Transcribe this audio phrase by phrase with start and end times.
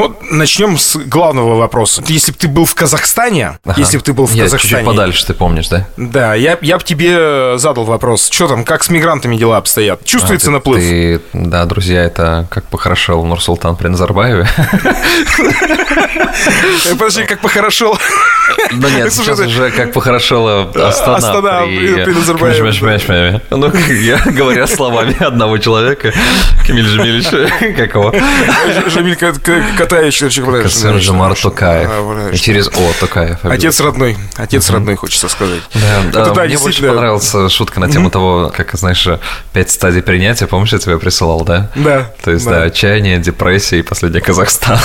[0.00, 2.02] Ну, начнем с главного вопроса.
[2.06, 3.78] Если бы ты был в Казахстане, ага.
[3.78, 4.70] если бы ты был в я Казахстане...
[4.70, 5.86] чуть-чуть подальше, ты помнишь, да?
[5.98, 8.30] Да, я, я бы тебе задал вопрос.
[8.30, 10.02] Что там, как с мигрантами дела обстоят?
[10.06, 10.80] Чувствуется а, ты, наплыв?
[10.80, 14.48] Ты, да, друзья, это как похорошел Нурсултан при Назарбаеве.
[16.92, 17.98] Подожди, как похорошел?
[18.72, 23.42] Ну нет, сейчас уже как похорошела Астана, Астана при, Назарбаеве.
[23.50, 26.12] Ну, я говоря словами одного человека,
[26.66, 27.26] Камиль Жамилевич,
[27.76, 28.14] как его?
[28.86, 29.16] Жамиль
[29.90, 32.32] Катаевич, Касым Жамар Токаев.
[32.32, 33.44] И через О Токаев.
[33.44, 35.62] Отец родной, отец родной, хочется сказать.
[36.12, 39.08] Да, мне больше понравилась шутка на тему того, как, знаешь,
[39.52, 41.70] пять стадий принятия, помнишь, я тебе присылал, да?
[41.74, 42.12] Да.
[42.22, 44.78] То есть, да, отчаяние, депрессия и последний Казахстан.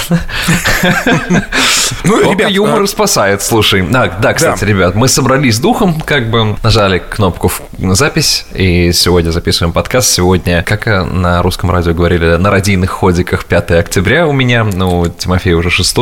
[2.03, 3.87] Ну, ребят, юмор а спасает, слушай.
[3.93, 9.29] А, да, кстати, ребят, мы собрались с духом, как бы нажали кнопку запись, и сегодня
[9.29, 10.09] записываем подкаст.
[10.09, 15.53] Сегодня, как на русском радио говорили, на радийных ходиках 5 октября у меня, ну, Тимофей
[15.53, 15.97] уже 6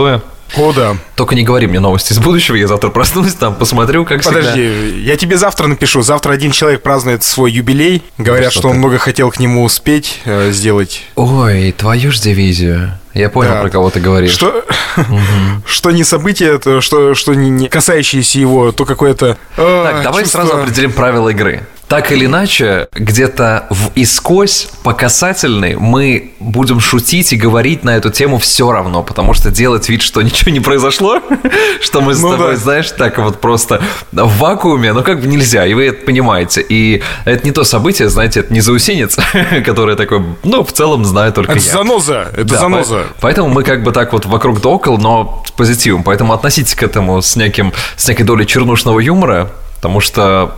[0.56, 0.96] о, да.
[1.16, 5.12] Только не говори мне новости из будущего, я завтра проснусь, там посмотрю, как Подожди, всегда.
[5.12, 6.04] я тебе завтра напишу.
[6.04, 8.04] Завтра один человек празднует свой юбилей.
[8.18, 11.04] Говорят, что, что он много хотел к нему успеть э, сделать.
[11.16, 13.00] Ой, твою ж дивизию.
[13.16, 13.62] Я понял, да.
[13.62, 14.32] про кого ты говоришь.
[14.32, 14.64] Что,
[14.98, 15.18] угу.
[15.66, 20.24] что не событие, то, что, что не, не касающееся его, то какое-то э, Так, давай
[20.24, 20.42] чувство...
[20.42, 27.34] сразу определим правила игры так или иначе, где-то в искось по касательной мы будем шутить
[27.34, 31.22] и говорить на эту тему все равно, потому что делать вид, что ничего не произошло,
[31.82, 32.56] что мы с ну тобой, да.
[32.58, 33.82] знаешь, так вот просто
[34.12, 36.66] в вакууме, ну как бы нельзя, и вы это понимаете.
[36.68, 39.18] И это не то событие, знаете, это не заусенец,
[39.66, 41.72] которое такое, ну, в целом знаю только это я.
[41.72, 43.04] заноза, это да, заноза.
[43.22, 46.04] Поэтому мы как бы так вот вокруг да около, но с позитивом.
[46.04, 49.52] Поэтому относитесь к этому с, неким, с некой долей чернушного юмора,
[49.84, 50.56] Потому что,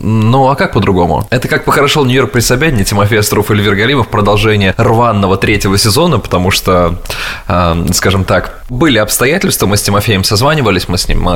[0.00, 1.26] ну а как по-другому?
[1.30, 6.20] Это как похорошел Нью-Йорк при Собянине, Тимофей Остров и Эльвир Галимов, продолжение рваного третьего сезона,
[6.20, 7.02] потому что,
[7.48, 11.28] э, скажем так, были обстоятельства, мы с Тимофеем созванивались, мы с ним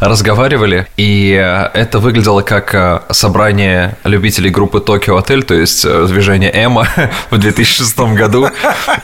[0.00, 6.50] разговаривали, и это выглядело как э, собрание любителей группы Токио Отель, то есть э, движение
[6.52, 6.86] Эма
[7.30, 8.48] в 2006 году.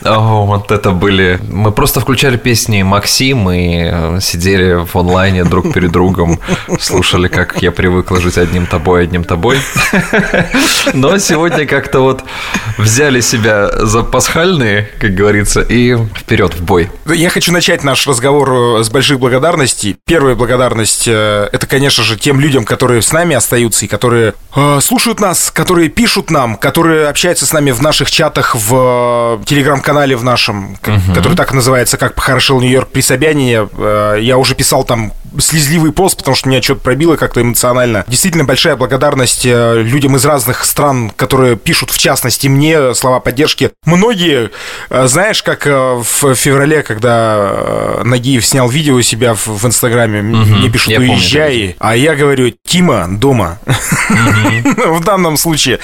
[0.01, 1.39] Вот это были...
[1.49, 6.39] Мы просто включали песни Максим и э, сидели в онлайне друг перед другом,
[6.79, 9.59] слушали, как я при привыкла жить одним тобой, одним тобой.
[10.93, 12.21] Но сегодня как-то вот
[12.77, 16.91] взяли себя за пасхальные, как говорится, и вперед в бой.
[17.05, 19.95] Я хочу начать наш разговор э, с больших благодарностей.
[20.05, 24.79] Первая благодарность э,– это, конечно же, тем людям, которые с нами остаются и которые э,
[24.81, 30.17] слушают нас, которые пишут нам, которые общаются с нами в наших чатах, в э, телеграм-канале
[30.17, 31.13] в нашем, угу.
[31.15, 33.69] который так называется, как «Похорошел Нью-Йорк при Собянине».
[33.77, 38.03] Э, я уже писал там слезливый пост, потому что меня что-то пробило как-то эмоционально.
[38.07, 43.71] Действительно большая благодарность э, людям из разных стран, которые пишут, в частности, мне слова поддержки.
[43.85, 44.51] Многие,
[44.89, 50.45] э, знаешь, как э, в феврале, когда Нагиев снял видео у себя в, Инстаграме, угу,
[50.45, 53.59] мне пишут, уезжай, помню, а я говорю, Тима дома.
[54.87, 55.79] В данном случае.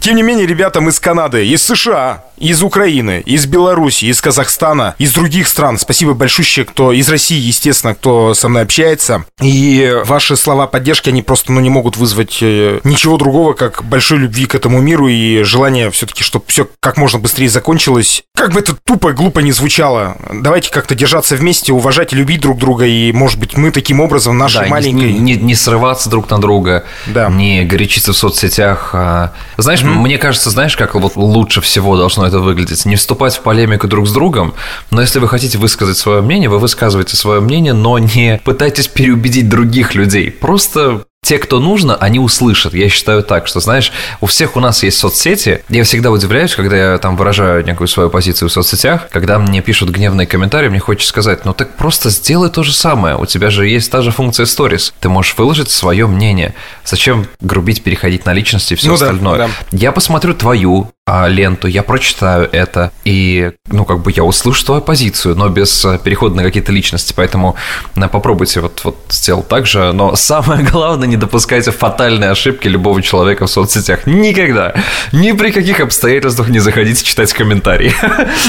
[0.00, 4.94] Тем не менее, ребята, мы из Канады, из США, из Украины, из Беларуси, из Казахстана,
[4.98, 5.78] из других стран.
[5.78, 8.93] Спасибо большое, кто из России, естественно, кто со мной общается.
[9.40, 14.18] И ваши слова поддержки, они просто ну, не могут вызвать э, ничего другого, как большой
[14.18, 18.24] любви к этому миру и желание все-таки, чтобы все как можно быстрее закончилось.
[18.36, 20.16] Как бы это тупо, глупо не звучало.
[20.32, 22.86] Давайте как-то держаться вместе, уважать и любить друг друга.
[22.86, 25.12] И, может быть, мы таким образом нашей да, маленькой...
[25.12, 27.28] Не, не, не срываться друг на друга, да.
[27.28, 28.90] не горячиться в соцсетях.
[28.92, 29.32] А...
[29.56, 29.94] Знаешь, mm-hmm.
[29.94, 32.84] мне кажется, знаешь, как вот лучше всего должно это выглядеть.
[32.84, 34.54] Не вступать в полемику друг с другом,
[34.90, 39.48] но если вы хотите высказать свое мнение, вы высказываете свое мнение, но не пытайтесь переубедить
[39.48, 40.30] других людей.
[40.30, 42.74] Просто те, кто нужно, они услышат.
[42.74, 45.62] Я считаю так, что, знаешь, у всех у нас есть соцсети.
[45.70, 49.88] Я всегда удивляюсь, когда я там выражаю некую свою позицию в соцсетях, когда мне пишут
[49.88, 53.16] гневные комментарии, мне хочется сказать, ну так просто сделай то же самое.
[53.16, 54.92] У тебя же есть та же функция stories.
[55.00, 56.54] Ты можешь выложить свое мнение.
[56.84, 59.38] Зачем грубить, переходить на личности и все ну, остальное?
[59.38, 59.52] Да, да.
[59.72, 64.80] Я посмотрю твою а, ленту, я прочитаю это, и, ну, как бы я услышу твою
[64.80, 67.56] позицию, но без э, перехода на какие-то личности, поэтому
[67.94, 73.02] на, попробуйте вот, вот сделать так же, но самое главное, не допускайте фатальной ошибки любого
[73.02, 74.06] человека в соцсетях.
[74.06, 74.74] Никогда,
[75.12, 77.92] ни при каких обстоятельствах не заходите читать комментарии.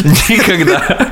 [0.30, 1.10] Никогда.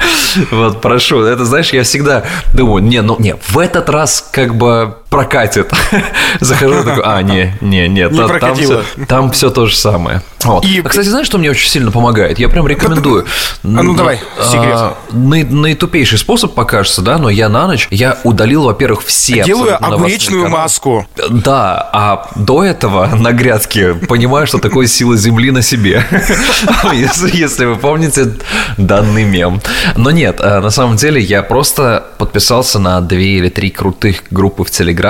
[0.50, 2.24] Вот, прошу, это, знаешь, я всегда
[2.54, 5.71] думаю, не, ну, не, в этот раз, как бы, прокатит.
[6.39, 10.24] Захожу такой, а, не, не, нет, не там, там, все, там все то же самое.
[10.44, 10.65] Вот.
[10.65, 10.81] И...
[10.83, 12.39] А, кстати, знаешь, что мне очень сильно помогает?
[12.39, 13.25] Я прям рекомендую.
[13.63, 14.75] А ну давай, секрет.
[14.75, 20.50] А, наитупейший способ покажется, да, но я на ночь, я удалил, во-первых, все Делаю огуречную
[20.50, 21.06] маску.
[21.30, 26.06] Да, а до этого на грядке понимаю, что такое сила земли на себе.
[26.92, 28.33] Если вы помните
[28.77, 29.62] данный мем.
[29.95, 34.63] Но нет, а, на самом деле я просто подписался на две или три крутых группы
[34.63, 35.02] в Телеграме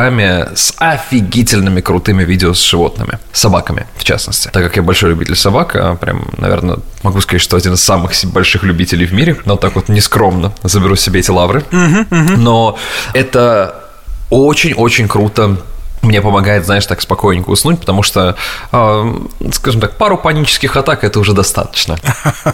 [0.55, 3.19] с офигительными крутыми видео с животными.
[3.31, 4.49] Собаками, в частности.
[4.51, 8.11] Так как я большой любитель собак, а прям, наверное, могу сказать, что один из самых
[8.25, 11.63] больших любителей в мире, но так вот нескромно заберу себе эти лавры.
[12.09, 12.77] Но
[13.13, 13.83] это
[14.29, 15.57] очень-очень круто
[16.03, 18.35] мне помогает, знаешь, так спокойненько уснуть, потому что,
[18.71, 19.15] э,
[19.53, 21.97] скажем так, пару панических атак это уже достаточно.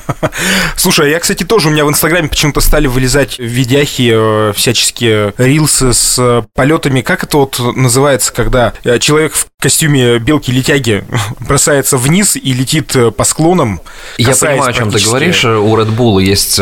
[0.76, 5.34] Слушай, а я, кстати, тоже у меня в Инстаграме почему-то стали вылезать видяхи, э, всяческие
[5.38, 7.02] рилсы с э, полетами.
[7.02, 11.04] Как это вот называется, когда э, человек в костюме белки-летяги
[11.42, 13.82] бросается вниз и летит по склонам?
[14.18, 15.44] Я понимаю, о чем ты говоришь.
[15.44, 16.56] У Red Bull есть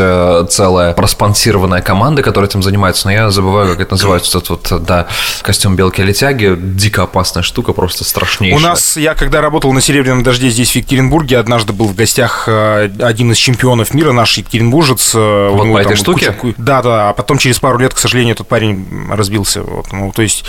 [0.50, 4.38] целая проспонсированная команда, которая этим занимается, но я забываю, как это называется.
[4.38, 5.06] Этот вот, да,
[5.42, 8.58] костюм белки-летяги дико опасная штука, просто страшнейшая.
[8.58, 12.44] У нас, я когда работал на «Серебряном дожде» здесь, в Екатеринбурге, однажды был в гостях
[12.48, 15.12] э, один из чемпионов мира, наш екатеринбуржец.
[15.14, 16.32] Э, вот по этой штуке?
[16.32, 16.54] Куча...
[16.58, 19.62] Да, да, а потом через пару лет, к сожалению, этот парень разбился.
[19.62, 20.44] Вот, ну, то есть,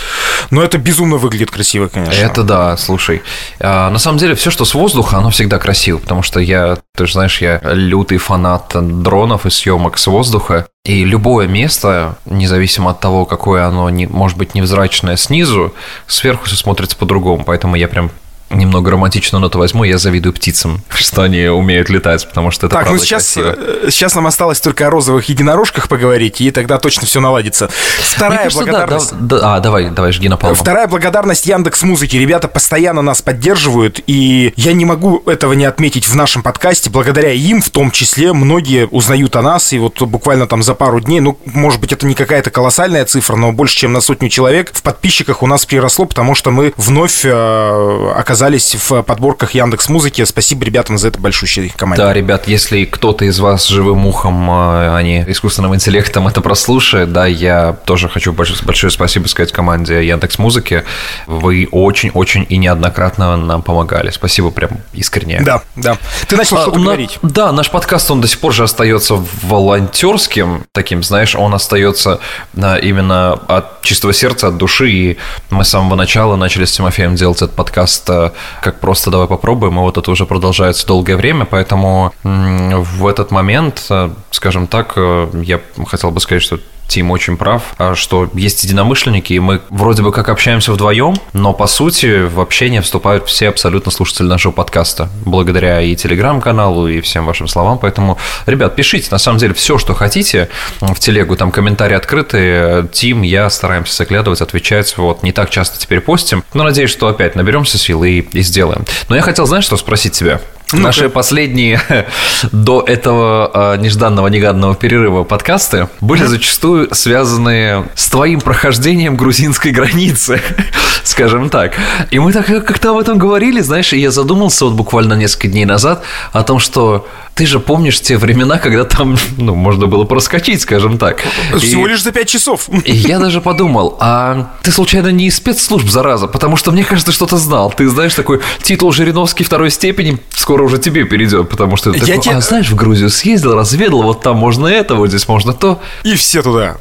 [0.50, 2.20] но это безумно выглядит красиво, конечно.
[2.20, 3.22] Это да, слушай.
[3.58, 7.06] А, на самом деле, все, что с воздуха, оно всегда красиво, потому что я, ты
[7.06, 10.66] же знаешь, я лютый фанат дронов и съемок с воздуха.
[10.84, 15.74] И любое место, независимо от того, какое оно, не, может быть, невзрачное снизу,
[16.06, 17.44] сверху все смотрится по-другому.
[17.44, 18.10] Поэтому я прям
[18.50, 22.90] немного романтичную ноту возьму, я завидую птицам, что они умеют летать, потому что это Так,
[22.90, 23.56] ну сейчас, красиво.
[23.58, 27.70] Э, сейчас нам осталось только о розовых единорожках поговорить, и тогда точно все наладится.
[28.00, 29.12] Вторая кажется, благодарность...
[29.12, 30.56] Да, да, а, давай, давай, жги на палму.
[30.56, 32.16] Вторая благодарность Яндекс Музыки.
[32.16, 36.90] Ребята постоянно нас поддерживают, и я не могу этого не отметить в нашем подкасте.
[36.90, 41.00] Благодаря им, в том числе, многие узнают о нас, и вот буквально там за пару
[41.00, 44.72] дней, ну, может быть, это не какая-то колоссальная цифра, но больше, чем на сотню человек
[44.74, 49.90] в подписчиках у нас приросло, потому что мы вновь э, оказались оказались в подборках Яндекс
[49.90, 50.24] Музыки.
[50.24, 52.02] Спасибо ребятам за это большущей команде.
[52.02, 57.26] Да, ребят, если кто-то из вас живым ухом, а не искусственным интеллектом это прослушает, да,
[57.26, 60.84] я тоже хочу большое, большое спасибо сказать команде Яндекс Музыки.
[61.26, 64.08] Вы очень-очень и неоднократно нам помогали.
[64.08, 65.42] Спасибо прям искренне.
[65.42, 65.98] Да, да.
[66.26, 67.18] Ты начал а, что-то на, говорить.
[67.20, 72.20] Да, наш подкаст, он до сих пор же остается волонтерским таким, знаешь, он остается
[72.56, 75.18] именно от чистого сердца, от души, и
[75.50, 78.29] мы с самого начала начали с Тимофеем делать этот подкаст а,
[78.60, 83.86] как просто давай попробуем, и вот это уже продолжается долгое время, поэтому в этот момент,
[83.90, 86.58] э, скажем так, э, я хотел бы сказать, что
[86.90, 91.52] Тим очень прав, а, что есть единомышленники, и мы вроде бы как общаемся вдвоем, но
[91.52, 97.26] по сути в общение вступают все абсолютно слушатели нашего подкаста, благодаря и телеграм-каналу, и всем
[97.26, 97.78] вашим словам.
[97.78, 100.48] Поэтому, ребят, пишите, на самом деле, все, что хотите
[100.80, 102.88] в телегу, там комментарии открытые.
[102.88, 104.96] Тим, я стараемся заглядывать, отвечать.
[104.96, 108.84] Вот, не так часто теперь постим, но надеюсь, что опять наберемся сил и, и сделаем.
[109.08, 110.40] Но я хотел, знаешь, что спросить тебя?
[110.72, 111.80] Ну Наши последние
[112.52, 120.40] до этого э, нежданного негаданного перерыва подкасты были зачастую связаны с твоим прохождением грузинской границы,
[121.04, 121.74] скажем так.
[122.10, 125.64] И мы так как-то об этом говорили, знаешь, и я задумался вот буквально несколько дней
[125.64, 126.02] назад
[126.32, 130.98] о том, что ты же помнишь те времена, когда там, ну, можно было проскочить, скажем
[130.98, 131.22] так.
[131.56, 132.68] Всего и, лишь за пять часов.
[132.84, 136.26] И я даже подумал, а ты случайно не из спецслужб, зараза?
[136.26, 137.72] Потому что мне кажется, что-то знал.
[137.74, 142.06] Ты знаешь, такой титул Жириновский второй степени скоро уже тебе перейдет, потому что ты я
[142.06, 142.30] такой, те...
[142.30, 145.80] а знаешь, в Грузию съездил, разведал, вот там можно это, вот здесь можно то.
[146.02, 146.76] И все туда.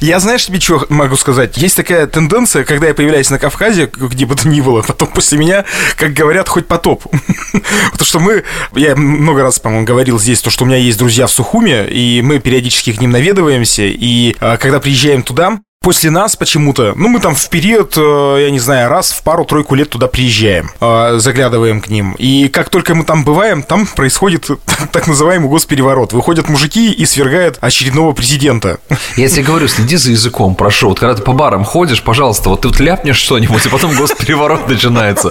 [0.00, 1.56] Я, знаешь, тебе что могу сказать?
[1.56, 5.38] Есть такая тенденция, когда я появляюсь на Кавказе, где бы то ни было, потом после
[5.38, 5.64] меня,
[5.96, 7.04] как говорят, хоть потоп.
[7.92, 8.44] Потому что мы,
[8.74, 12.22] я много раз, по-моему, говорил здесь, то, что у меня есть друзья в Сухуме, и
[12.22, 17.20] мы периодически к ним наведываемся, и а, когда приезжаем туда, после нас почему-то, ну, мы
[17.20, 21.80] там в период, э, я не знаю, раз в пару-тройку лет туда приезжаем, э, заглядываем
[21.80, 22.14] к ним.
[22.18, 24.48] И как только мы там бываем, там происходит
[24.92, 26.12] так называемый госпереворот.
[26.12, 28.78] Выходят мужики и свергают очередного президента.
[29.16, 30.88] Я тебе говорю, следи за языком, прошу.
[30.88, 34.68] Вот когда ты по барам ходишь, пожалуйста, вот ты вот ляпнешь что-нибудь, и потом госпереворот
[34.68, 35.30] начинается.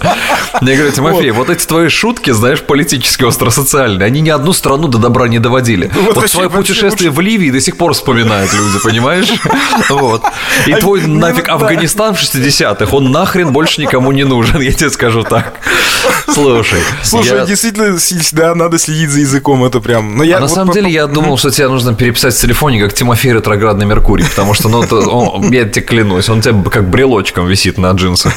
[0.61, 1.47] Я говорю, Тимофей, вот.
[1.47, 5.89] вот эти твои шутки, знаешь, политические, остросоциальные, они ни одну страну до добра не доводили.
[5.95, 9.31] Вот, вот твое путешествие в Ливии до сих пор вспоминают люди, понимаешь?
[9.89, 10.23] Вот.
[10.67, 15.23] И твой нафиг Афганистан в 60-х, он нахрен больше никому не нужен, я тебе скажу
[15.23, 15.53] так.
[16.33, 16.79] Слушай.
[17.03, 17.45] Слушай, я...
[17.45, 17.97] действительно,
[18.31, 20.17] да, надо следить за языком, это прям...
[20.17, 20.73] Но я а вот на самом по...
[20.73, 24.69] деле я думал, что тебе нужно переписать в телефоне, как Тимофей ретроградный Меркурий, потому что,
[24.69, 28.33] ну, он, я тебе клянусь, он тебе как брелочком висит на джинсах.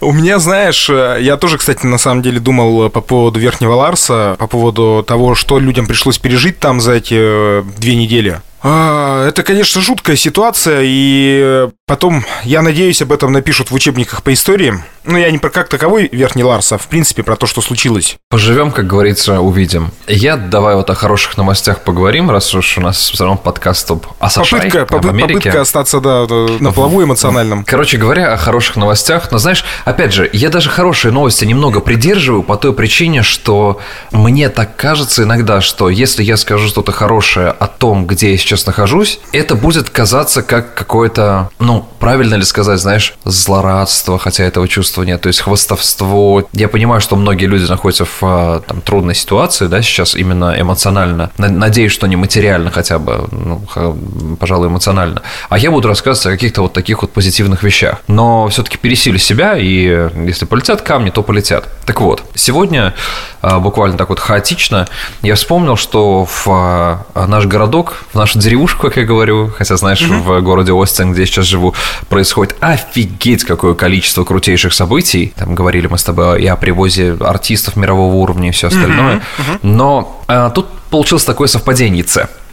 [0.00, 4.46] У меня, знаешь, я тоже, кстати, на самом деле думал по поводу Верхнего Ларса, по
[4.46, 8.40] поводу того, что людям пришлось пережить там за эти э, две недели.
[8.66, 14.32] А, это, конечно, жуткая ситуация, и потом, я надеюсь, об этом напишут в учебниках по
[14.32, 14.82] истории.
[15.04, 18.16] Ну, я не про как таковой Верхний Ларс, а в принципе про то, что случилось.
[18.30, 19.90] Поживем, как говорится, увидим.
[20.06, 24.06] Я давай вот о хороших новостях поговорим, раз уж у нас все равно подкаст об
[24.18, 25.34] Асашай, попытка, попы- Америке.
[25.34, 26.26] попытка остаться да,
[26.58, 27.64] на плаву эмоциональном.
[27.64, 29.30] Короче говоря, о хороших новостях.
[29.30, 33.78] Но знаешь, опять же, я даже хорошие новости немного придерживаю по той причине, что
[34.10, 38.53] мне так кажется иногда, что если я скажу что-то хорошее о том, где я сейчас
[38.66, 45.02] нахожусь, это будет казаться как какое-то, ну, правильно ли сказать, знаешь, злорадство, хотя этого чувства
[45.02, 46.44] нет, то есть хвостовство.
[46.52, 51.30] Я понимаю, что многие люди находятся в а, там, трудной ситуации, да, сейчас именно эмоционально.
[51.38, 55.22] Надеюсь, что не материально хотя бы, ну, пожалуй, эмоционально.
[55.48, 58.00] А я буду рассказывать о каких-то вот таких вот позитивных вещах.
[58.06, 61.68] Но все-таки пересилю себя, и если полетят камни, то полетят.
[61.86, 62.94] Так вот, сегодня
[63.42, 64.88] а, буквально так вот хаотично
[65.22, 70.02] я вспомнил, что в а, наш городок, в нашу деревушку, как я говорю, хотя, знаешь,
[70.02, 70.22] mm-hmm.
[70.22, 71.74] в городе Остин, где я сейчас живу,
[72.08, 75.32] происходит офигеть какое количество крутейших событий событий.
[75.36, 79.16] Там говорили мы с тобой и о привозе артистов мирового уровня и все остальное.
[79.16, 79.20] Mm-hmm.
[79.20, 79.58] Mm-hmm.
[79.62, 82.04] Но а, тут получилось такое совпадение,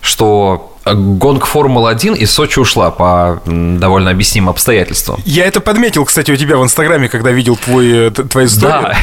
[0.01, 5.21] что гонг Формулы-1 из Сочи ушла по довольно объяснимым обстоятельствам.
[5.25, 8.81] Я это подметил, кстати, у тебя в Инстаграме, когда видел твой, э, твою историю.
[8.81, 8.97] Да,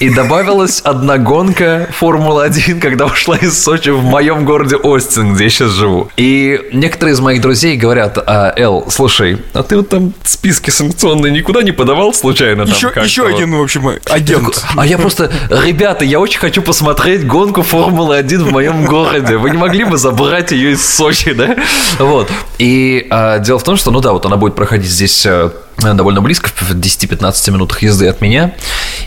[0.00, 5.50] и добавилась одна гонка Формулы-1, когда ушла из Сочи в моем городе Остин, где я
[5.50, 6.10] сейчас живу.
[6.16, 11.32] И некоторые из моих друзей говорят, а, Эл, слушай, а ты вот там списки санкционные
[11.32, 12.62] никуда не подавал случайно?
[12.62, 14.64] Еще, еще один, в общем, агент.
[14.76, 19.36] А я просто, ребята, я очень хочу посмотреть гонку Формулы-1 в моем городе.
[19.36, 21.03] Вы не могли бы забрать ее из Сочи?
[21.04, 21.56] Сочи, да?
[21.98, 22.30] Вот.
[22.58, 26.22] И а, дело в том, что, ну да, вот она будет проходить здесь э, довольно
[26.22, 28.54] близко, в 10-15 минутах езды от меня.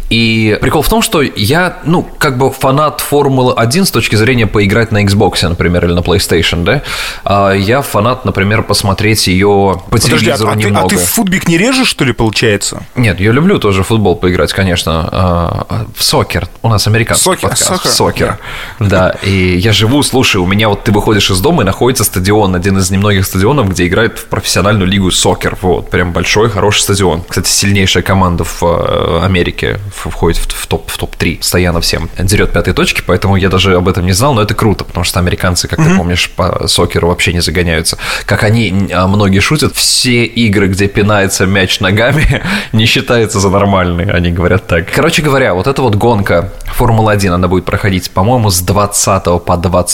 [0.09, 4.47] И прикол в том, что я, ну, как бы фанат Формулы 1 с точки зрения
[4.47, 6.83] поиграть на Xbox, например, или на PlayStation, да.
[7.25, 10.85] А я фанат, например, посмотреть ее по Подожди, телевизору а, немного.
[10.85, 12.83] А ты, а ты в футбик не режешь, что ли, получается?
[12.95, 15.09] Нет, я люблю тоже футбол поиграть, конечно.
[15.11, 16.47] А, в сокер.
[16.61, 17.65] У нас американский сокер, подкаст.
[17.65, 17.91] Сокер.
[17.91, 18.39] сокер.
[18.79, 22.55] Да, и я живу, слушай, у меня вот ты выходишь из дома и находится стадион,
[22.55, 25.57] один из немногих стадионов, где играют в профессиональную лигу сокер.
[25.61, 27.21] Вот, прям большой, хороший стадион.
[27.21, 32.09] Кстати, сильнейшая команда в э, Америке входит в топ в топ-3 постоянно всем.
[32.17, 35.19] Дерет пятые точки, поэтому я даже об этом не знал, но это круто, потому что
[35.19, 35.89] американцы, как mm-hmm.
[35.91, 37.99] ты помнишь, по сокеру вообще не загоняются.
[38.25, 42.41] Как они, а, многие шутят, все игры, где пинается мяч ногами,
[42.73, 44.89] не считается за нормальные, они говорят так.
[44.91, 49.85] Короче говоря, вот эта вот гонка Формула-1, она будет проходить, по-моему, с 20 по 22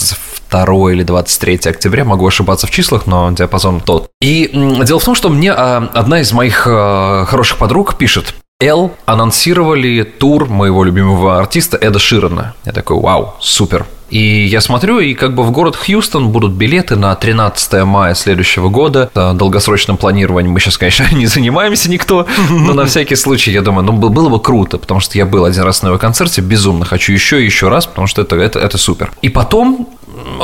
[0.53, 4.09] 2 или 23 октября, могу ошибаться в числах, но диапазон тот.
[4.21, 4.49] И
[4.83, 10.03] дело в том, что мне а, одна из моих а, хороших подруг пишет, Эл анонсировали
[10.03, 12.53] тур моего любимого артиста Эда Ширана.
[12.65, 13.85] Я такой, вау, супер.
[14.13, 18.69] И я смотрю, и как бы в город Хьюстон будут билеты на 13 мая следующего
[18.69, 19.09] года.
[19.15, 23.93] Долгосрочным планированием мы сейчас, конечно, не занимаемся никто, но на всякий случай, я думаю, ну,
[23.93, 27.41] было бы круто, потому что я был один раз на его концерте, безумно хочу еще
[27.41, 29.11] и еще раз, потому что это, это, это супер.
[29.23, 29.89] И потом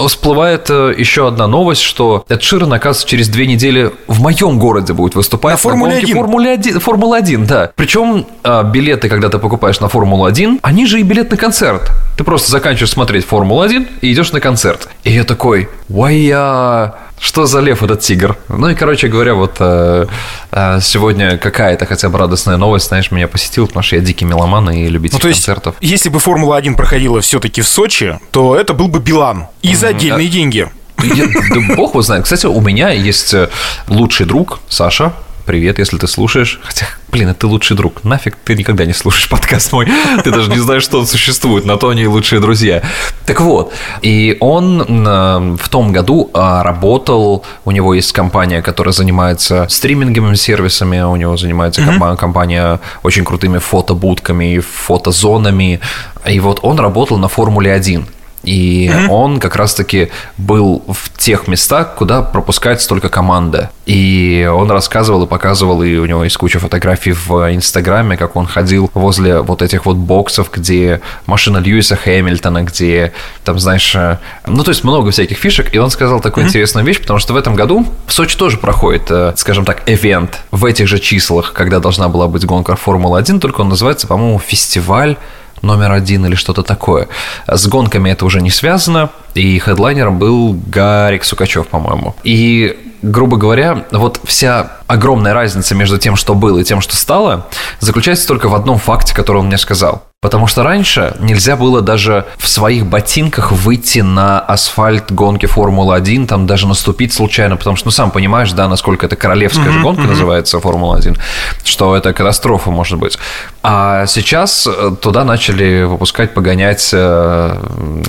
[0.08, 4.93] всплывает э, еще одна новость, что Эд Ширен, оказывается, через две недели в моем городе
[4.93, 6.15] будет выступать на Формуле 1.
[6.15, 6.79] Формуле 1.
[6.79, 7.72] Формула 1, да.
[7.75, 11.91] Причем а, билеты, когда ты покупаешь на Формулу 1, они же и билет на концерт.
[12.17, 14.89] Ты просто заканчиваешь смотреть Формулу 1 и идешь на концерт.
[15.03, 18.38] И я такой, вая что за лев этот тигр?
[18.47, 20.07] Ну и, короче говоря, вот э,
[20.51, 24.69] э, сегодня какая-то хотя бы радостная новость, знаешь, меня посетила, потому что я дикий меломан
[24.69, 25.75] и любитель ну, то есть, концертов.
[25.81, 29.47] Если бы Формула-1 проходила все-таки в Сочи, то это был бы Билан.
[29.61, 30.69] И за отдельные деньги.
[30.97, 32.23] Да бог его знает.
[32.23, 33.49] Кстати, у меня есть э,
[33.88, 35.13] лучший друг, Саша,
[35.50, 36.60] привет, если ты слушаешь.
[36.63, 38.03] Хотя, блин, это лучший друг.
[38.03, 39.88] Нафиг ты никогда не слушаешь подкаст мой.
[40.24, 41.65] Ты даже не знаешь, что он существует.
[41.65, 42.84] На то они и лучшие друзья.
[43.25, 48.94] Так вот, и он э, в том году э, работал, у него есть компания, которая
[48.94, 52.18] занимается стриминговыми сервисами, у него занимается mm-hmm.
[52.18, 55.79] компания очень крутыми фотобудками, фотозонами.
[56.27, 58.06] И вот он работал на Формуле 1.
[58.43, 59.08] И mm-hmm.
[59.10, 63.72] он как раз-таки был в тех местах, куда пропускается только команда.
[63.86, 68.46] И он рассказывал и показывал, и у него есть куча фотографий в Инстаграме, как он
[68.46, 74.63] ходил возле вот этих вот боксов, где машина Льюиса Хэмилтона, где там, знаешь, э, ну,
[74.63, 75.74] то есть много всяких фишек.
[75.74, 76.50] И он сказал такую mm-hmm.
[76.50, 80.39] интересную вещь, потому что в этом году в Сочи тоже проходит, э, скажем так, эвент
[80.51, 85.17] в этих же числах, когда должна была быть гонка Формулы-1, только он называется, по-моему, фестиваль
[85.61, 87.07] номер один или что-то такое.
[87.47, 92.15] С гонками это уже не связано, и хедлайнером был Гарик Сукачев, по-моему.
[92.23, 97.46] И грубо говоря, вот вся огромная разница между тем, что было, и тем, что стало,
[97.79, 100.03] заключается только в одном факте, который он мне сказал.
[100.22, 106.46] Потому что раньше нельзя было даже в своих ботинках выйти на асфальт гонки Формулы-1, там
[106.46, 110.01] даже наступить случайно, потому что, ну, сам понимаешь, да, насколько это королевская mm-hmm, же гонка
[110.01, 110.08] mm-hmm.
[110.10, 111.17] называется Формула-1,
[111.63, 113.17] что это катастрофа может быть.
[113.63, 116.89] А сейчас э, туда начали выпускать, погонять...
[116.91, 117.55] Э,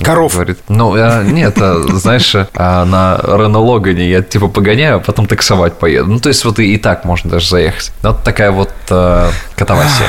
[0.03, 0.33] Коров.
[0.33, 6.11] Говорит, ну, э, нет, знаешь, на Рено Логане я типа погоняю, а потом таксовать поеду.
[6.11, 7.91] Ну, то есть вот и, и так можно даже заехать.
[8.01, 8.71] Вот такая вот
[9.55, 10.07] катавасия.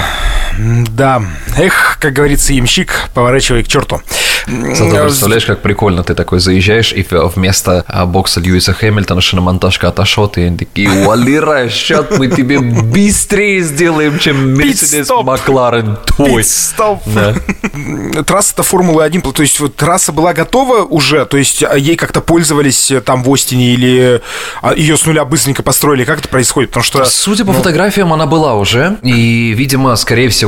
[0.58, 1.22] Да.
[1.56, 4.00] Эх, как говорится, ямщик, поворачивай к черту.
[4.46, 10.26] Зато представляешь, как прикольно ты такой заезжаешь, и вместо а, бокса Льюиса Хэмилтона шиномонтажка отошел,
[10.36, 16.44] и они такие, Валера, сейчас мы тебе быстрее сделаем, чем Мерседес Макларен твой.
[16.44, 17.02] Стоп.
[17.06, 17.34] Да.
[18.24, 22.90] Трасса-то Формулы-1, то есть вот трасса была готова уже, то есть а, ей как-то пользовались
[22.90, 24.22] э, там в Остине или
[24.60, 26.70] а, ее с нуля быстренько построили, как это происходит?
[26.70, 27.04] Потому что...
[27.04, 27.58] Судя по ну...
[27.58, 30.41] фотографиям, она была уже, и, видимо, скорее всего,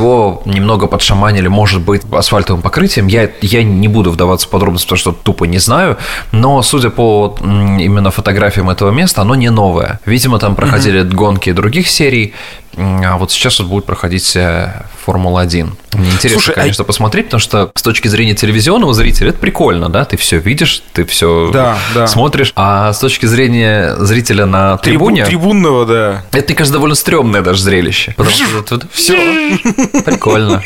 [0.45, 3.07] немного подшаманили, может быть, асфальтовым покрытием.
[3.07, 5.97] Я, я не буду вдаваться в подробности, потому что тупо не знаю,
[6.31, 9.99] но, судя по именно фотографиям этого места, оно не новое.
[10.05, 11.15] Видимо, там проходили mm-hmm.
[11.15, 12.33] гонки других серий,
[12.75, 15.71] вот сейчас вот будет проходить э, Формула-1.
[15.93, 16.85] Мне интересно, Слушай, а конечно, а...
[16.85, 20.03] посмотреть, потому что с точки зрения телевизионного зрителя это прикольно, да?
[20.05, 22.07] Ты все видишь, ты все да, да.
[22.07, 22.51] смотришь.
[22.55, 25.25] А с точки зрения зрителя на трибуне...
[25.25, 26.23] Трибунного, да.
[26.31, 28.13] Это, мне кажется, довольно стрёмное даже зрелище.
[28.17, 29.57] Потому что тут все
[30.05, 30.61] прикольно.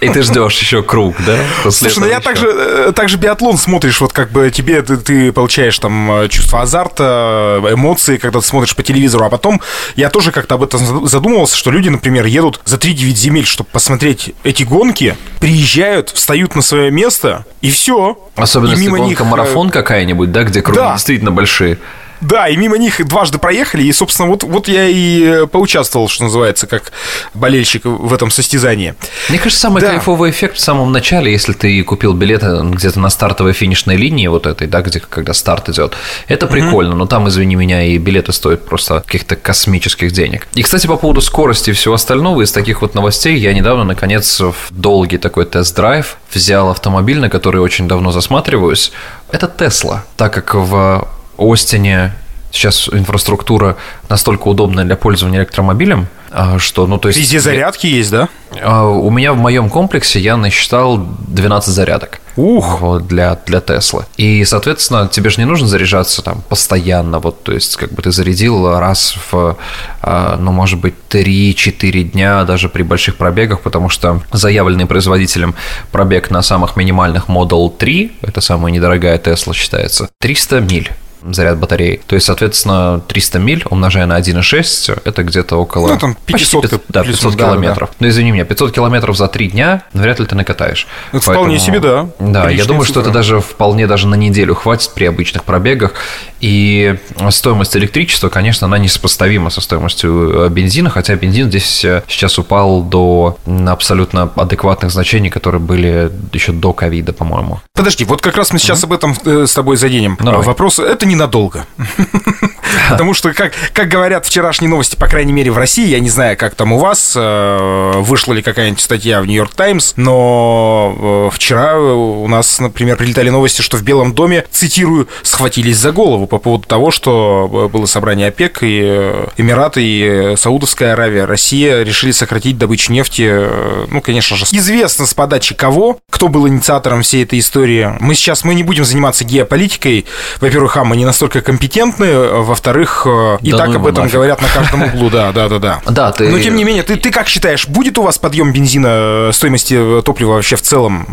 [0.00, 1.70] И ты ждешь еще круг, да?
[1.70, 5.78] Слушай, ну я также, э, также биатлон смотришь, вот как бы тебе ты, ты получаешь
[5.78, 9.60] там э, чувство азарта, эмоции, когда ты смотришь по телевизору, а потом
[9.96, 14.34] я тоже как-то об этом задумывался, что люди, например, едут за 3-9 земель, чтобы посмотреть
[14.44, 18.18] эти гонки, приезжают, встают на свое место, и все.
[18.36, 19.20] Особенно и мимо если гонка них...
[19.20, 20.92] Э, марафон какая-нибудь, да, где круги да.
[20.92, 21.78] действительно большие.
[22.20, 26.24] Да, и мимо них дважды проехали, и, собственно, вот, вот я и э, поучаствовал, что
[26.24, 26.92] называется, как
[27.34, 28.94] болельщик в этом состязании.
[29.28, 29.90] Мне кажется, самый да.
[29.90, 34.46] кайфовый эффект в самом начале, если ты купил билеты где-то на стартовой финишной линии вот
[34.46, 35.94] этой, да, где когда старт идет,
[36.28, 36.98] это прикольно, угу.
[36.98, 40.46] но там, извини меня, и билеты стоят просто каких-то космических денег.
[40.54, 44.40] И, кстати, по поводу скорости и всего остального, из таких вот новостей я недавно, наконец,
[44.40, 48.92] в долгий такой тест-драйв взял автомобиль, на который очень давно засматриваюсь.
[49.30, 52.12] Это Тесла, так как в Остине
[52.54, 53.76] сейчас инфраструктура
[54.08, 57.20] настолько удобная для пользования электромобилем, а, что, ну, то есть...
[57.20, 58.28] Везде зарядки есть, да?
[58.60, 62.20] А, у меня в моем комплексе я насчитал 12 зарядок.
[62.34, 62.80] Ух!
[62.80, 64.04] Вот, для, для Теслы.
[64.16, 67.20] И, соответственно, тебе же не нужно заряжаться там постоянно.
[67.20, 69.56] Вот, то есть, как бы ты зарядил раз в,
[70.02, 75.54] а, ну, может быть, 3-4 дня даже при больших пробегах, потому что заявленный производителем
[75.92, 80.90] пробег на самых минимальных Model 3, это самая недорогая Тесла считается, 300 миль
[81.30, 82.00] заряд батареи.
[82.06, 85.88] То есть, соответственно, 300 миль умножая на 1,6, это где-то около...
[85.88, 87.88] Ну, там 500, почти 500, да, 500 да, километров.
[87.90, 87.96] Да.
[88.00, 90.86] Ну, извини меня, 500 километров за 3 дня вряд ли ты накатаешь.
[91.12, 92.08] Это Поэтому, вполне себе, да.
[92.18, 92.92] Да, я думаю, цифра.
[92.92, 95.94] что это даже вполне даже на неделю хватит при обычных пробегах.
[96.40, 96.96] И
[97.30, 102.82] стоимость электричества, конечно, она несопоставима со стоимостью э, бензина, хотя бензин здесь э, сейчас упал
[102.82, 107.60] до абсолютно адекватных значений, которые были еще до ковида, по-моему.
[107.74, 108.84] Подожди, вот как раз мы сейчас mm-hmm.
[108.84, 110.18] об этом э, с тобой заденем.
[110.20, 110.42] Давай.
[110.42, 111.66] Вопрос, это не ненадолго.
[112.90, 116.36] Потому что, как, как говорят вчерашние новости, по крайней мере, в России, я не знаю,
[116.36, 121.78] как там у вас, э, вышла ли какая-нибудь статья в Нью-Йорк Таймс, но э, вчера
[121.78, 126.66] у нас, например, прилетали новости, что в Белом доме, цитирую, схватились за голову по поводу
[126.66, 132.92] того, что э, было собрание ОПЕК, и Эмираты, и Саудовская Аравия, Россия решили сократить добычу
[132.92, 133.48] нефти.
[133.88, 137.94] Ну, конечно же, известно с подачи кого, кто был инициатором всей этой истории.
[138.00, 140.06] Мы сейчас мы не будем заниматься геополитикой.
[140.40, 143.06] Во-первых, а мы не не настолько компетентны, во-вторых,
[143.42, 144.14] и да так ну об этом нафиг.
[144.14, 145.82] говорят на каждом углу, да, да, да, да.
[145.84, 146.30] Да, ты...
[146.30, 150.32] Но тем не менее, ты, ты как считаешь, будет у вас подъем бензина, стоимости топлива
[150.32, 151.06] вообще в целом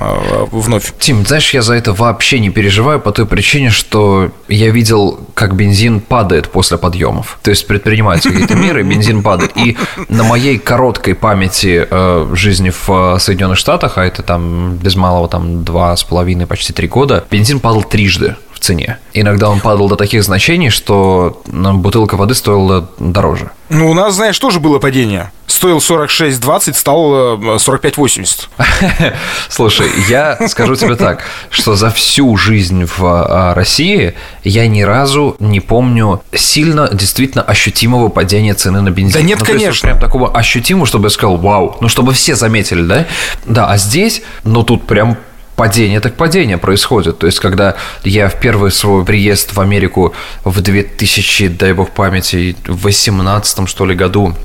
[0.52, 0.94] вновь?
[0.98, 5.56] Тим, знаешь, я за это вообще не переживаю по той причине, что я видел, как
[5.56, 7.38] бензин падает после подъемов.
[7.44, 9.52] То есть предпринимаются какие-то меры, бензин падает.
[9.58, 9.78] И
[10.08, 15.66] на моей короткой памяти э, жизни в Соединенных Штатах, а это там без малого там
[15.66, 19.00] два с половиной, почти три года, бензин падал трижды в цене.
[19.14, 23.50] Иногда он падал до таких значений, что бутылка воды стоила дороже.
[23.70, 25.32] Ну, у нас, знаешь, тоже было падение.
[25.48, 28.48] Стоил 46,20, стал 45,80.
[28.60, 29.14] Э,
[29.50, 35.36] Слушай, я скажу тебе так, что за всю жизнь в а, России я ни разу
[35.40, 39.14] не помню сильно, действительно ощутимого падения цены на бензин.
[39.14, 39.70] Да нет, ну, конечно.
[39.70, 43.08] Есть, прям такого ощутимого, чтобы я сказал, вау, ну, чтобы все заметили, да?
[43.46, 45.18] Да, а здесь, ну, тут прям
[45.56, 47.20] падение так падение происходит.
[47.20, 52.56] То есть, когда я в первый свой приезд в Америку в 2000, дай бог памяти,
[52.66, 54.36] в 18 что ли году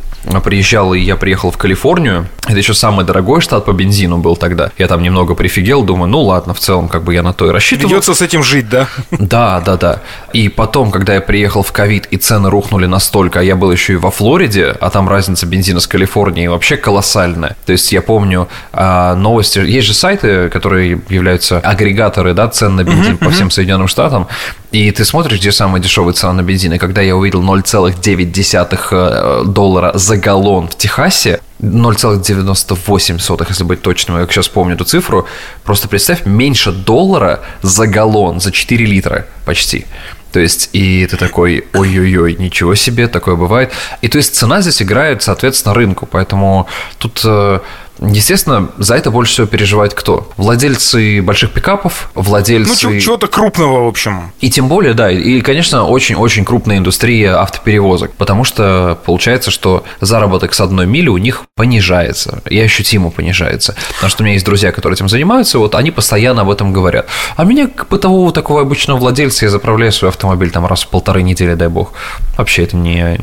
[0.45, 2.29] приезжал, и я приехал в Калифорнию.
[2.47, 4.71] Это еще самый дорогой штат по бензину был тогда.
[4.79, 7.51] Я там немного прифигел, думаю, ну ладно, в целом, как бы я на то и
[7.51, 7.89] рассчитывал.
[7.89, 8.89] Придется с этим жить, да?
[9.11, 10.03] Да, да, да.
[10.33, 13.95] И потом, когда я приехал в ковид, и цены рухнули настолько, а я был еще
[13.95, 17.57] и во Флориде, а там разница бензина с Калифорнией вообще колоссальная.
[17.65, 22.85] То есть я помню а, новости, есть же сайты, которые являются агрегаторы, да, цен на
[22.85, 24.29] бензин uh-huh, по всем Соединенным Штатам,
[24.73, 29.45] и ты смотришь, где самая дешевая цена на бензин, и когда я увидел 0,9 э,
[29.47, 35.27] доллара за галлон в Техасе, 0,98, если быть точным, я сейчас помню эту цифру,
[35.65, 39.87] просто представь, меньше доллара за галлон, за 4 литра почти.
[40.33, 43.73] То есть, и ты такой, ой-ой-ой, ничего себе, такое бывает.
[44.03, 46.67] И то есть цена здесь играет, соответственно, рынку, поэтому
[46.99, 47.61] тут э,
[48.01, 50.31] Естественно, за это больше всего переживает кто?
[50.37, 52.89] Владельцы больших пикапов, владельцы...
[52.89, 54.33] Ну, чего-то крупного, в общем.
[54.41, 60.53] И тем более, да, и, конечно, очень-очень крупная индустрия автоперевозок, потому что получается, что заработок
[60.53, 63.75] с одной мили у них понижается, и ощутимо понижается.
[63.95, 67.07] Потому что у меня есть друзья, которые этим занимаются, вот они постоянно об этом говорят.
[67.37, 71.23] А меня, как бытового такого обычного владельца, я заправляю свой автомобиль там раз в полторы
[71.23, 71.93] недели, дай бог.
[72.37, 73.19] Вообще это не...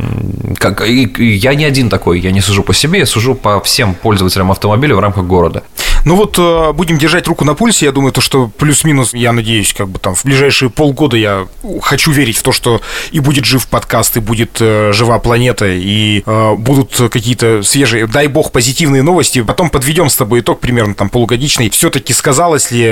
[0.58, 0.84] Как...
[0.88, 4.63] Я не один такой, я не сужу по себе, я сужу по всем пользователям автомобиля
[4.64, 5.64] автомобиля в рамках города.
[6.06, 7.86] Ну вот э, будем держать руку на пульсе.
[7.86, 11.48] Я думаю, то, что плюс-минус, я надеюсь, как бы там в ближайшие полгода я
[11.82, 16.24] хочу верить в то, что и будет жив подкаст, и будет э, жива планета, и
[16.26, 19.42] э, будут какие-то свежие, дай бог, позитивные новости.
[19.42, 21.70] Потом подведем с тобой итог примерно там полугодичный.
[21.70, 22.84] Все-таки сказалась ли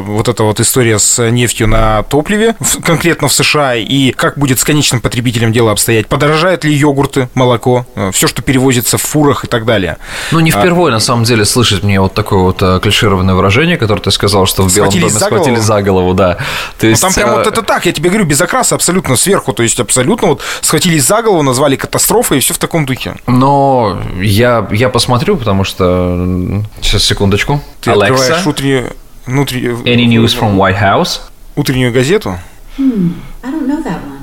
[0.00, 4.64] вот эта вот история с нефтью на топливе, конкретно в США, и как будет с
[4.64, 6.08] конечным потребителем дело обстоять?
[6.08, 9.96] Подорожают ли йогурты, молоко, все, что перевозится в фурах и так далее?
[10.32, 13.76] Ну, не впервые, а, на самом деле, слышать мне вот такое вот э, клишированное выражение,
[13.76, 16.38] которое ты сказал, что в Белом доме за схватили за голову, да.
[16.78, 17.36] То есть, ну, там прям а...
[17.36, 21.06] вот это так, я тебе говорю, без окраса абсолютно сверху, то есть абсолютно вот схватились
[21.06, 23.16] за голову, назвали катастрофой и все в таком духе.
[23.26, 26.62] Но я, я посмотрю, потому что...
[26.80, 27.60] Сейчас, секундочку.
[27.80, 28.96] Ты Alexa, открываешь утреннюю...
[29.26, 29.68] Внутри...
[29.68, 31.20] Any news from White House?
[31.56, 32.38] Утреннюю газету?
[32.78, 34.20] Hmm, I don't know that one.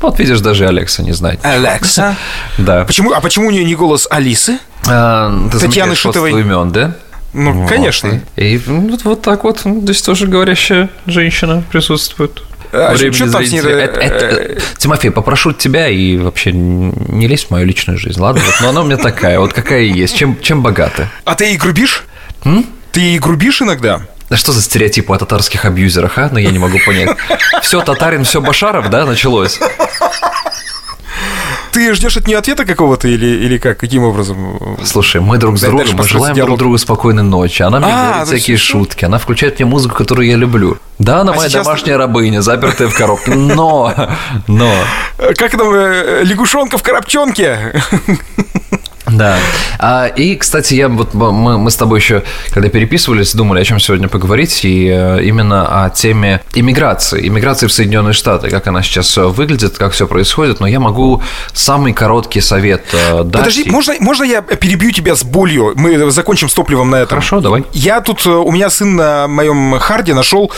[0.00, 1.44] Вот видишь, даже Алекса не знает.
[1.44, 2.16] Алекса?
[2.58, 2.84] Да.
[2.84, 4.58] Почему, а почему у нее не голос Алисы?
[4.86, 6.30] А, ты Татьяны Шитовой.
[6.30, 6.96] имен, да?
[7.34, 7.68] Ну, вот.
[7.68, 8.22] конечно.
[8.36, 12.42] И, и вот, вот так вот здесь тоже говорящая женщина присутствует.
[12.72, 13.60] А, что там с ней...
[13.60, 18.42] Это, это, Тимофей, попрошу тебя и вообще не лезь в мою личную жизнь, ладно?
[18.44, 21.10] Вот, но она у меня такая, вот какая есть, чем, чем богата.
[21.24, 22.04] А ты ей грубишь?
[22.44, 22.66] М?
[22.90, 24.02] Ты ей грубишь иногда?
[24.30, 26.28] Да что за стереотипы о татарских абьюзерах, а?
[26.32, 27.16] Ну, я не могу понять.
[27.62, 29.60] Все татарин, все Башаров, да, началось?
[31.74, 33.78] Ты ждешь от нее ответа какого-то или, или как?
[33.78, 34.78] Каким образом?
[34.84, 36.50] Слушай, мы друг с другом, мы желаем диалог.
[36.50, 37.62] друг другу спокойной ночи.
[37.62, 38.64] Она мне а, говорит всякие все.
[38.64, 40.78] шутки, она включает мне музыку, которую я люблю.
[41.00, 41.98] Да, она а моя домашняя ты...
[41.98, 43.92] рабыня, запертая в коробке, но,
[44.46, 44.72] но...
[45.36, 47.74] Как там, э, лягушонка в коробчонке?
[49.06, 49.36] Да.
[49.78, 53.78] А, и, кстати, я вот мы, мы с тобой еще, когда переписывались, думали, о чем
[53.78, 59.16] сегодня поговорить, и э, именно о теме иммиграции, иммиграции в Соединенные Штаты, как она сейчас
[59.16, 60.60] выглядит, как все происходит.
[60.60, 63.42] Но я могу самый короткий совет э, дать.
[63.42, 65.72] Подожди, можно, можно я перебью тебя с болью?
[65.76, 67.10] Мы закончим с топливом на этом.
[67.10, 67.64] Хорошо, давай.
[67.72, 70.50] Я тут, э, у меня сын на моем харде нашел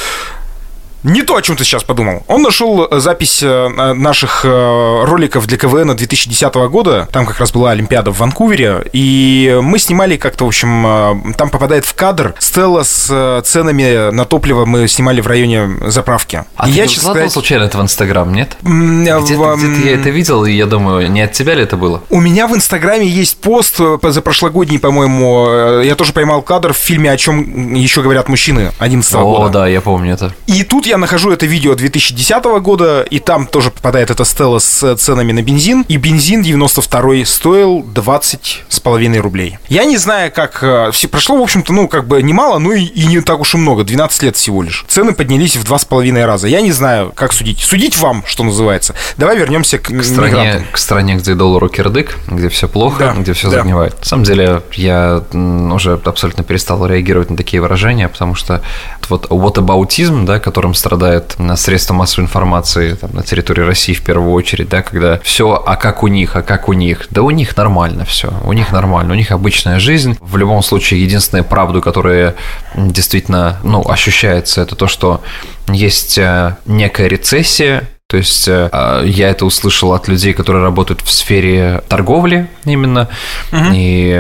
[1.07, 2.25] не то, о чем ты сейчас подумал.
[2.27, 7.09] Он нашел э, запись э, наших э, роликов для КВН 2010 года.
[7.13, 8.85] Там как раз была Олимпиада в Ванкувере.
[8.93, 14.65] И мы снимали как-то, в общем, там попадает в кадр Стелла с ценами на топливо
[14.65, 16.45] мы снимали в районе заправки.
[16.57, 17.31] А и ты я, не сказать...
[17.31, 18.57] случайно это в Инстаграм, нет?
[18.63, 19.57] Где-то, в...
[19.59, 22.03] где-то я это видел, и я думаю, не от тебя ли это было?
[22.11, 25.83] У меня в Инстаграме есть пост за прошлогодний, по-моему.
[25.83, 29.51] Я тоже поймал кадр в фильме «О чем еще говорят мужчины» 11 О, года.
[29.51, 30.35] да, я помню это.
[30.47, 34.59] И тут я я нахожу это видео 2010 года, и там тоже попадает эта стела
[34.59, 39.59] с ценами на бензин, и бензин 92 стоил 20 с половиной рублей.
[39.69, 40.63] Я не знаю, как...
[40.63, 43.55] Э, все прошло, в общем-то, ну, как бы немало, ну и, и не так уж
[43.55, 44.87] и много, 12 лет всего лишь.
[44.89, 46.49] Цены поднялись в два с половиной раза.
[46.49, 47.61] Я не знаю, как судить.
[47.61, 48.95] Судить вам, что называется.
[49.19, 53.35] Давай вернемся к, к стране, к стране, где доллар кирдык, где все плохо, да, где
[53.35, 53.59] все да.
[53.59, 53.99] загнивает.
[53.99, 58.63] На самом деле, я уже абсолютно перестал реагировать на такие выражения, потому что
[59.11, 64.69] вот whataboutism, да, которым страдает средства массовой информации там, на территории России в первую очередь,
[64.69, 68.05] да, когда все, а как у них, а как у них, да у них нормально
[68.05, 70.17] все, у них нормально, у них обычная жизнь.
[70.21, 72.37] В любом случае, единственная правда, которая
[72.77, 75.23] действительно, ну, ощущается, это то, что
[75.67, 81.01] есть э, некая рецессия, то есть э, а, я это услышал от людей, которые работают
[81.01, 83.09] в сфере торговли именно,
[83.51, 83.65] угу.
[83.73, 84.13] и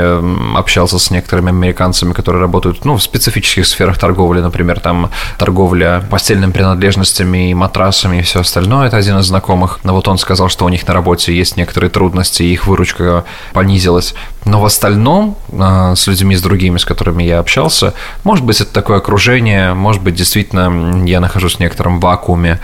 [0.57, 6.51] общался с некоторыми американцами, которые работают ну, в специфических сферах торговли, например, там торговля постельными
[6.51, 8.89] принадлежностями и матрасами и все остальное.
[8.89, 9.79] Это один из знакомых.
[9.85, 13.25] Но вот он сказал, что у них на работе есть некоторые трудности, и их выручка
[13.53, 14.17] понизилась.
[14.45, 17.95] Но в остальном, а, с людьми, с другими, с которыми я общался,
[18.25, 22.61] может быть, это такое окружение, может быть, действительно, я нахожусь в некотором вакууме,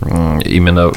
[0.00, 0.92] именно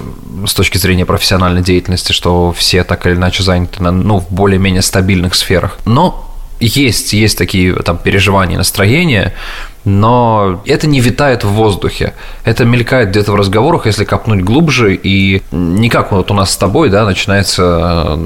[0.45, 4.81] с точки зрения профессиональной деятельности, что все так или иначе заняты на, ну, в более-менее
[4.81, 5.77] стабильных сферах.
[5.85, 6.25] Но
[6.59, 9.33] есть, есть такие там переживания, настроения,
[9.89, 12.13] но это не витает в воздухе.
[12.43, 16.57] Это мелькает где-то в разговорах, если копнуть глубже, и не как вот у нас с
[16.57, 18.17] тобой, да, начинается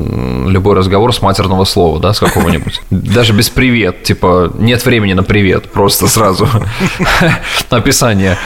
[0.48, 2.82] любой разговор с матерного слова, да, с какого-нибудь.
[2.90, 6.48] Даже без привет, типа, нет времени на привет, просто сразу
[7.70, 8.38] описание.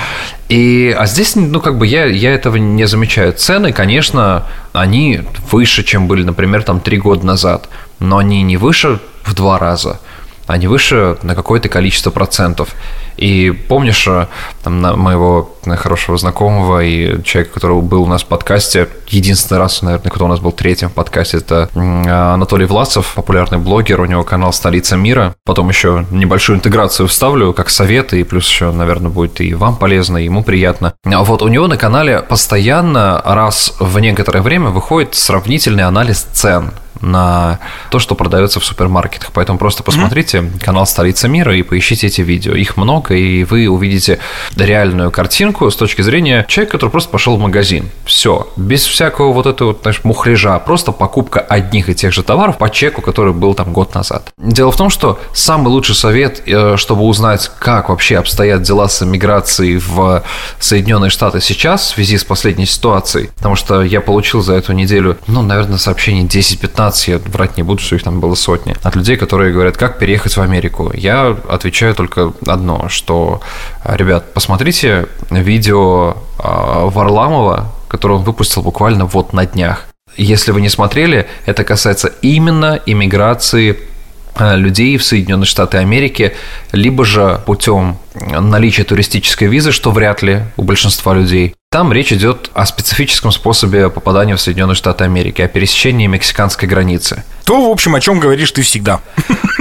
[0.50, 3.34] И, а здесь, ну, как бы я, я этого не замечаю.
[3.34, 7.68] Цены, конечно, они выше, чем были, например, там три года назад,
[8.00, 10.00] но они не выше в два раза–
[10.48, 12.70] они выше на какое-то количество процентов.
[13.18, 14.28] И помнишь э,
[14.64, 20.12] там, моего хорошего знакомого и человека, который был у нас в подкасте, единственный раз, наверное,
[20.12, 24.54] кто у нас был третьим в подкасте, это Анатолий Власов, популярный блогер, у него канал
[24.54, 25.36] «Столица мира».
[25.46, 30.18] Потом еще небольшую интеграцию вставлю, как совет, и плюс еще, наверное, будет и вам полезно,
[30.18, 30.94] и ему приятно.
[31.04, 36.72] А вот у него на канале постоянно раз в некоторое время выходит сравнительный анализ цен
[37.02, 39.32] на то, что продается в супермаркетах.
[39.34, 40.64] Поэтому просто посмотрите mm-hmm.
[40.64, 42.54] канал «Столица мира» и поищите эти видео.
[42.54, 44.20] Их много, и вы увидите
[44.56, 47.90] реальную картинку с точки зрения человека, который просто пошел в магазин.
[48.06, 48.48] Все.
[48.56, 50.60] Без всякого вот этого, знаешь, мухляжа.
[50.60, 54.32] Просто покупка одних и тех же товаров по чеку, который был там год назад.
[54.38, 59.02] Дело в том, что самый лучший совет, э, чтобы узнать, как вообще обстоят дела с
[59.02, 60.24] эмиграцией в
[60.60, 65.18] Соединенные Штаты сейчас в связи с последней ситуацией, потому что я получил за эту неделю,
[65.28, 68.96] ну, наверное, сообщений 10-15 15, я врать не буду, что их там было сотни, от
[68.96, 70.92] людей, которые говорят, как переехать в Америку.
[70.94, 73.42] Я отвечаю только одно, что,
[73.84, 79.88] ребят, посмотрите видео а, Варламова, которое он выпустил буквально вот на днях.
[80.16, 83.78] Если вы не смотрели, это касается именно иммиграции
[84.36, 86.36] а, людей в Соединенные Штаты Америки,
[86.72, 92.50] либо же путем наличия туристической визы, что вряд ли у большинства людей, там речь идет
[92.54, 97.24] о специфическом способе попадания в Соединенные Штаты Америки, о пересечении мексиканской границы.
[97.44, 99.02] То, в общем, о чем говоришь ты всегда.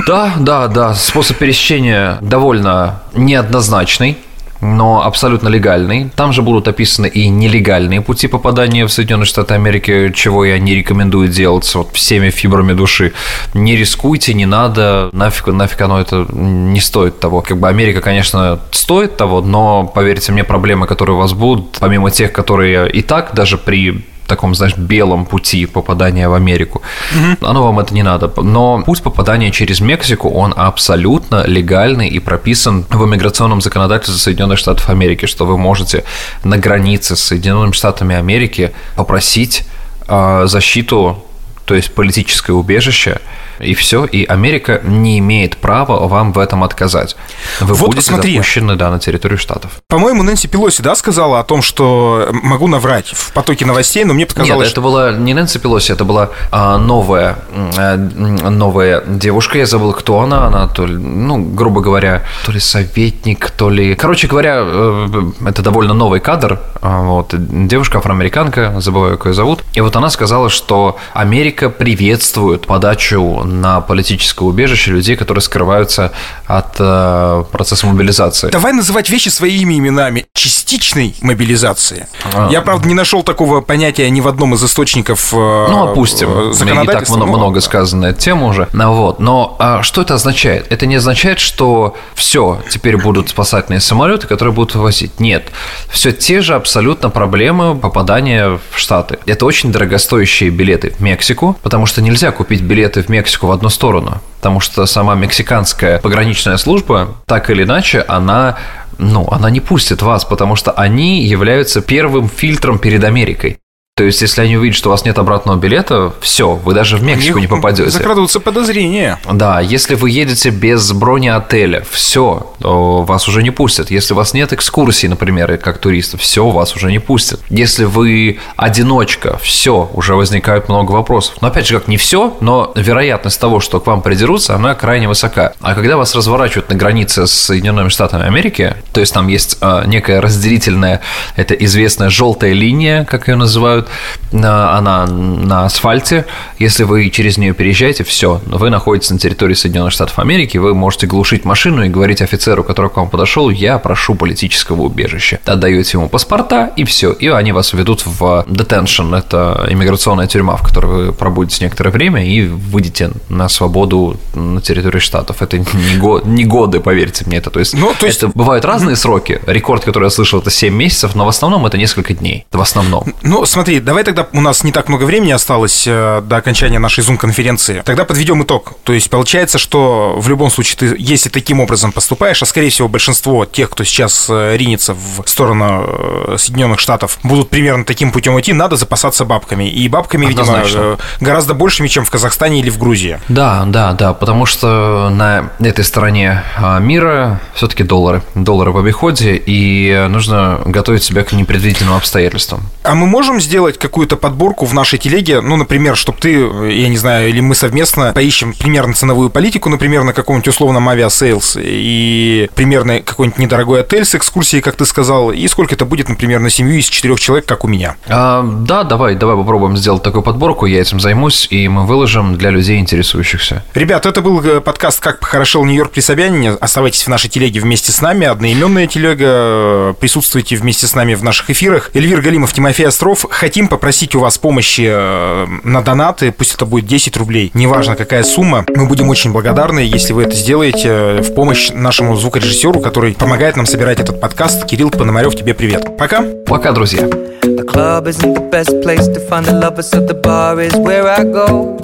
[0.06, 0.94] Да, да, да.
[0.94, 4.18] Способ пересечения довольно неоднозначный
[4.60, 6.10] но абсолютно легальный.
[6.16, 10.74] Там же будут описаны и нелегальные пути попадания в Соединенные Штаты Америки, чего я не
[10.74, 13.12] рекомендую делать вот всеми фибрами души.
[13.54, 17.42] Не рискуйте, не надо, нафиг, нафиг оно это не стоит того.
[17.42, 22.10] Как бы Америка, конечно, стоит того, но, поверьте мне, проблемы, которые у вас будут, помимо
[22.10, 26.82] тех, которые и так даже при таком, знаешь, белом пути попадания в Америку.
[27.14, 27.46] Угу.
[27.46, 28.32] Оно вам это не надо.
[28.42, 34.88] Но путь попадания через Мексику, он абсолютно легальный и прописан в иммиграционном законодательстве Соединенных Штатов
[34.90, 36.04] Америки, что вы можете
[36.44, 39.66] на границе с Соединенными Штатами Америки попросить
[40.08, 41.24] э, защиту,
[41.64, 43.20] то есть политическое убежище,
[43.60, 47.16] и все, и Америка не имеет права вам в этом отказать.
[47.60, 48.34] Вы вот будете смотри.
[48.34, 49.70] допущены, да, на территорию Штатов.
[49.88, 54.26] По-моему, Нэнси Пелоси, да, сказала о том, что могу наврать в потоке новостей, но мне
[54.26, 54.68] показалось...
[54.68, 57.38] Нет, это была не Нэнси Пелоси, это была а, новая,
[57.76, 62.60] а, новая девушка, я забыл, кто она, она то ли, ну, грубо говоря, то ли
[62.60, 63.94] советник, то ли...
[63.94, 65.06] Короче говоря, э,
[65.46, 70.10] это довольно новый кадр, а, вот, девушка афроамериканка, забываю, как ее зовут, и вот она
[70.10, 76.12] сказала, что Америка приветствует подачу на политическое убежище людей, которые скрываются
[76.46, 78.50] от э, процесса мобилизации.
[78.50, 80.26] Давай называть вещи своими именами.
[80.34, 82.06] Частично частичной мобилизации.
[82.34, 82.48] А.
[82.50, 86.50] Я, правда, не нашел такого понятия ни в одном из источников э, Ну, опустим.
[86.50, 88.68] Не так много, ну, много сказано на эту тему уже.
[88.72, 89.20] Ну, вот.
[89.20, 90.66] Но а что это означает?
[90.70, 95.20] Это не означает, что все, теперь будут спасательные самолеты, которые будут вывозить.
[95.20, 95.50] Нет.
[95.88, 99.18] Все те же абсолютно проблемы попадания в Штаты.
[99.26, 103.68] Это очень дорогостоящие билеты в Мексику, потому что нельзя купить билеты в Мексику в одну
[103.68, 104.20] сторону.
[104.38, 108.56] Потому что сама мексиканская пограничная служба, так или иначе, она
[108.98, 113.58] ну, она не пустит вас, потому что они являются первым фильтром перед Америкой.
[113.98, 117.02] То есть, если они увидят, что у вас нет обратного билета, все, вы даже в
[117.02, 117.88] Мексику не попадете.
[117.88, 119.18] Закрадываются подозрения.
[119.24, 123.90] Да, если вы едете без брони отеля, все, вас уже не пустят.
[123.90, 127.40] Если у вас нет экскурсии, например, как туриста, все, вас уже не пустят.
[127.48, 131.36] Если вы одиночка, все, уже возникает много вопросов.
[131.40, 135.08] Но опять же, как не все, но вероятность того, что к вам придерутся, она крайне
[135.08, 135.54] высока.
[135.62, 139.86] А когда вас разворачивают на границе с Соединенными Штатами Америки, то есть там есть а,
[139.86, 141.00] некая разделительная,
[141.34, 143.85] это известная желтая линия, как ее называют,
[144.32, 146.26] она на асфальте.
[146.58, 151.06] Если вы через нее переезжаете, все, вы находитесь на территории Соединенных Штатов Америки, вы можете
[151.06, 155.38] глушить машину и говорить офицеру, который к вам подошел, я прошу политического убежища.
[155.44, 160.62] Отдаете ему паспорта, и все, и они вас ведут в detention, это иммиграционная тюрьма, в
[160.62, 165.42] которой вы пробудете некоторое время и выйдете на свободу на территории Штатов.
[165.42, 168.18] Это не, го, не годы, поверьте мне, это то есть, ну, то есть...
[168.18, 169.40] это бывают разные сроки.
[169.46, 172.46] Рекорд, который я слышал, это 7 месяцев, но в основном это несколько дней.
[172.52, 173.04] В основном.
[173.22, 177.04] Ну, смотри, давай тогда у нас не так много времени осталось э, до окончания нашей
[177.04, 177.82] Zoom-конференции.
[177.84, 178.74] Тогда подведем итог.
[178.84, 182.88] То есть получается, что в любом случае ты, если таким образом поступаешь, а скорее всего
[182.88, 188.38] большинство тех, кто сейчас э, ринется в сторону э, Соединенных Штатов, будут примерно таким путем
[188.40, 189.68] идти, надо запасаться бабками.
[189.68, 190.78] И бабками, Однозначно.
[190.78, 193.20] видимо, гораздо большими, чем в Казахстане или в Грузии.
[193.28, 198.22] Да, да, да, потому что на этой стороне а, мира все-таки доллары.
[198.34, 202.62] Доллары в обиходе, и нужно готовить себя к непредвиденным обстоятельствам.
[202.86, 206.96] А мы можем сделать какую-то подборку в нашей телеге, ну, например, чтобы ты, я не
[206.96, 213.00] знаю, или мы совместно поищем примерно ценовую политику, например, на каком-нибудь условном Aviasales и примерно
[213.00, 216.78] какой-нибудь недорогой отель с экскурсией, как ты сказал, и сколько это будет, например, на семью
[216.78, 217.96] из четырех человек, как у меня.
[218.06, 222.50] А, да, давай, давай попробуем сделать такую подборку, я этим займусь, и мы выложим для
[222.50, 223.64] людей, интересующихся.
[223.74, 226.52] Ребят, это был э, подкаст «Как похорошел Нью-Йорк при Собянине».
[226.52, 231.50] Оставайтесь в нашей телеге вместе с нами, одноименная телега, присутствуйте вместе с нами в наших
[231.50, 231.90] эфирах.
[231.92, 233.26] Эльвир Галимов, Тимофей Остров.
[233.30, 238.22] Хотим попросить у вас помощи э, на донаты, пусть это будет 10 рублей, неважно какая
[238.22, 243.14] сумма, мы будем очень благодарны, если вы это сделаете э, в помощь нашему звукорежиссеру, который
[243.14, 244.66] помогает нам собирать этот подкаст.
[244.66, 245.96] Кирилл Пономарев, тебе привет.
[245.96, 246.22] Пока.
[246.46, 247.02] Пока, друзья.
[247.02, 251.08] The club isn't the best place to find the lovers, so the bar is where
[251.08, 251.78] I go.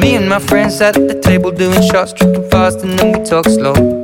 [0.00, 3.46] Me and my friends at the table doing shots, tripping fast, and then we talk
[3.46, 4.03] slow.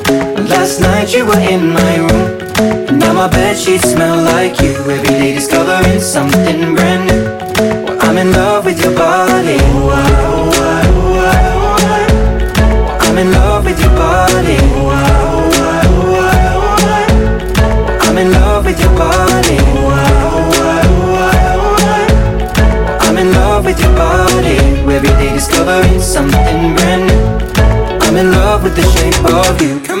[0.61, 4.75] Last night you were in my room Now my bed sheets smell like you.
[4.93, 7.23] Every day discovering something brand new.
[7.83, 9.57] Well, I'm in love with your body.
[13.05, 14.57] I'm in love with your body.
[18.05, 19.57] I'm in love with your body.
[23.07, 24.57] I'm in love with your body.
[24.93, 27.21] Every day discovering something brand new.
[28.05, 30.00] I'm in love with the shape of you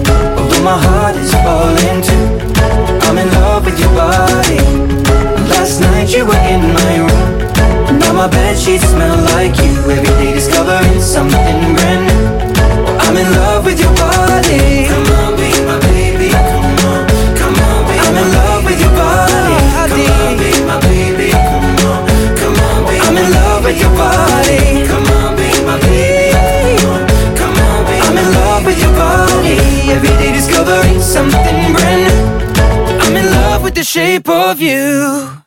[0.51, 2.27] Although my heart is falling too.
[3.07, 4.59] I'm in love with your body.
[5.47, 7.99] Last night you were in my room.
[7.99, 9.71] Now my bed sheets smell like you.
[9.87, 12.27] Every day discovering something brand new.
[12.99, 14.87] I'm in love with your body.
[14.91, 16.29] Come on, be my baby.
[16.35, 17.07] Come on,
[17.39, 19.55] come on, be I'm in love with your body.
[19.71, 21.31] Come on, be my baby.
[21.31, 22.01] Come on,
[22.35, 25.00] come on, be I'm in love with your body
[30.41, 32.99] discovering something brand new.
[32.99, 35.41] I'm in love with the shape of you